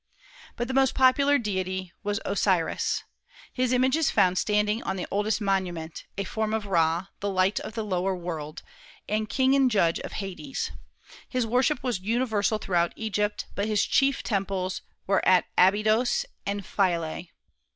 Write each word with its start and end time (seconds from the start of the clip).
But 0.55 0.67
the 0.67 0.73
most 0.73 0.95
popular 0.95 1.37
deity 1.37 1.93
was 2.03 2.19
Osiris. 2.25 3.03
His 3.53 3.71
image 3.71 3.95
is 3.95 4.09
found 4.09 4.39
standing 4.39 4.81
on 4.81 4.95
the 4.95 5.05
oldest 5.11 5.39
monument, 5.39 6.05
a 6.17 6.23
form 6.23 6.55
of 6.55 6.65
Ra, 6.65 7.05
the 7.19 7.29
light 7.29 7.59
of 7.59 7.75
the 7.75 7.83
lower 7.85 8.15
world, 8.15 8.63
and 9.07 9.29
king 9.29 9.53
and 9.53 9.69
judge 9.69 9.99
of 9.99 10.13
Hades. 10.13 10.71
His 11.29 11.45
worship 11.45 11.83
was 11.83 11.99
universal 11.99 12.57
throughout 12.57 12.93
Egypt, 12.95 13.45
but 13.53 13.67
his 13.67 13.85
chief 13.85 14.23
temples 14.23 14.81
were 15.05 15.23
at 15.23 15.45
Abydos 15.55 16.25
and 16.47 16.65
Philae. 16.65 17.29